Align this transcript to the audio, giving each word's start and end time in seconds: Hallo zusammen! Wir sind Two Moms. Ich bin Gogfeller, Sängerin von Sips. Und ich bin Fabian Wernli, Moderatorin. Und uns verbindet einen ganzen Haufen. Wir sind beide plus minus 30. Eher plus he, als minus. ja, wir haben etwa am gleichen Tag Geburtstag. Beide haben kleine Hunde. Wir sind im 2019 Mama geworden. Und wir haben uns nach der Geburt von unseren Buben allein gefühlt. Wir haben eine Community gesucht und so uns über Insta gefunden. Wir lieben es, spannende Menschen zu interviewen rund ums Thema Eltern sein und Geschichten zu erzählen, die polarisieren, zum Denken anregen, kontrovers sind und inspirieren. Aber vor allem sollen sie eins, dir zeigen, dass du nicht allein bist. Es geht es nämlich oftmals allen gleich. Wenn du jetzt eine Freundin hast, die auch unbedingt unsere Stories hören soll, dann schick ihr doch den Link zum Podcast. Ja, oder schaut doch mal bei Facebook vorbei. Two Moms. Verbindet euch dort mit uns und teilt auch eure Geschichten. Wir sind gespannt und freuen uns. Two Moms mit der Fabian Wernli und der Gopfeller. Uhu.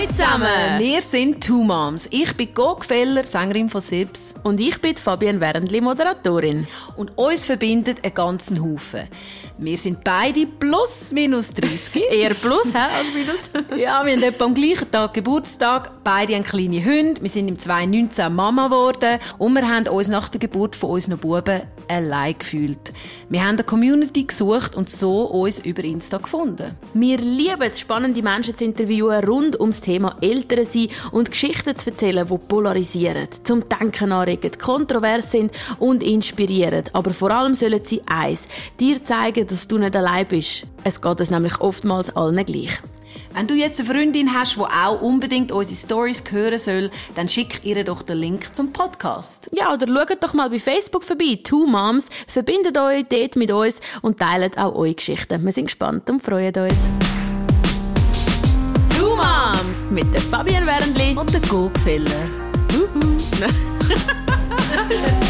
Hallo 0.00 0.08
zusammen! 0.08 0.78
Wir 0.78 1.02
sind 1.02 1.44
Two 1.44 1.62
Moms. 1.62 2.08
Ich 2.10 2.34
bin 2.34 2.54
Gogfeller, 2.54 3.22
Sängerin 3.22 3.68
von 3.68 3.82
Sips. 3.82 4.34
Und 4.42 4.58
ich 4.58 4.80
bin 4.80 4.96
Fabian 4.96 5.40
Wernli, 5.40 5.82
Moderatorin. 5.82 6.66
Und 6.96 7.10
uns 7.18 7.44
verbindet 7.44 8.02
einen 8.02 8.14
ganzen 8.14 8.62
Haufen. 8.62 9.08
Wir 9.58 9.76
sind 9.76 10.02
beide 10.02 10.46
plus 10.46 11.12
minus 11.12 11.52
30. 11.52 11.96
Eher 12.12 12.32
plus 12.32 12.64
he, 12.72 12.78
als 12.78 13.12
minus. 13.12 13.78
ja, 13.78 14.02
wir 14.02 14.12
haben 14.14 14.22
etwa 14.22 14.46
am 14.46 14.54
gleichen 14.54 14.90
Tag 14.90 15.12
Geburtstag. 15.12 15.90
Beide 16.12 16.34
haben 16.34 16.42
kleine 16.42 16.84
Hunde. 16.84 17.22
Wir 17.22 17.30
sind 17.30 17.46
im 17.46 17.56
2019 17.56 18.34
Mama 18.34 18.66
geworden. 18.66 19.20
Und 19.38 19.54
wir 19.54 19.68
haben 19.68 19.86
uns 19.86 20.08
nach 20.08 20.28
der 20.28 20.40
Geburt 20.40 20.74
von 20.74 20.90
unseren 20.90 21.18
Buben 21.18 21.62
allein 21.86 22.36
gefühlt. 22.36 22.92
Wir 23.28 23.42
haben 23.42 23.50
eine 23.50 23.62
Community 23.62 24.24
gesucht 24.24 24.74
und 24.74 24.90
so 24.90 25.22
uns 25.22 25.60
über 25.60 25.84
Insta 25.84 26.18
gefunden. 26.18 26.74
Wir 26.94 27.16
lieben 27.18 27.62
es, 27.62 27.78
spannende 27.78 28.24
Menschen 28.24 28.56
zu 28.56 28.64
interviewen 28.64 29.22
rund 29.22 29.60
ums 29.60 29.82
Thema 29.82 30.16
Eltern 30.20 30.64
sein 30.64 30.88
und 31.12 31.30
Geschichten 31.30 31.76
zu 31.76 31.90
erzählen, 31.90 32.26
die 32.26 32.38
polarisieren, 32.38 33.28
zum 33.44 33.68
Denken 33.68 34.10
anregen, 34.10 34.50
kontrovers 34.58 35.30
sind 35.30 35.52
und 35.78 36.02
inspirieren. 36.02 36.86
Aber 36.92 37.12
vor 37.12 37.30
allem 37.30 37.54
sollen 37.54 37.84
sie 37.84 38.02
eins, 38.06 38.48
dir 38.80 39.00
zeigen, 39.00 39.46
dass 39.46 39.68
du 39.68 39.78
nicht 39.78 39.94
allein 39.94 40.26
bist. 40.26 40.66
Es 40.82 41.00
geht 41.00 41.20
es 41.20 41.30
nämlich 41.30 41.60
oftmals 41.60 42.10
allen 42.16 42.44
gleich. 42.44 42.80
Wenn 43.32 43.46
du 43.46 43.54
jetzt 43.54 43.80
eine 43.80 43.88
Freundin 43.88 44.34
hast, 44.34 44.56
die 44.56 44.60
auch 44.60 45.00
unbedingt 45.00 45.52
unsere 45.52 45.76
Stories 45.76 46.22
hören 46.30 46.58
soll, 46.58 46.90
dann 47.14 47.28
schick 47.28 47.60
ihr 47.64 47.82
doch 47.84 48.02
den 48.02 48.18
Link 48.18 48.54
zum 48.54 48.72
Podcast. 48.72 49.50
Ja, 49.52 49.72
oder 49.72 49.86
schaut 49.86 50.22
doch 50.22 50.34
mal 50.34 50.50
bei 50.50 50.58
Facebook 50.58 51.04
vorbei. 51.04 51.38
Two 51.42 51.66
Moms. 51.66 52.08
Verbindet 52.26 52.76
euch 52.76 53.04
dort 53.08 53.36
mit 53.36 53.52
uns 53.52 53.80
und 54.02 54.18
teilt 54.18 54.58
auch 54.58 54.74
eure 54.74 54.94
Geschichten. 54.94 55.44
Wir 55.44 55.52
sind 55.52 55.66
gespannt 55.66 56.10
und 56.10 56.22
freuen 56.22 56.54
uns. 56.54 56.86
Two 58.98 59.14
Moms 59.16 59.90
mit 59.90 60.12
der 60.12 60.20
Fabian 60.20 60.66
Wernli 60.66 61.16
und 61.16 61.32
der 61.32 61.40
Gopfeller. 61.42 62.28
Uhu. 62.74 63.20